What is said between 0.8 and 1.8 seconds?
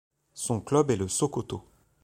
est le Sokoto.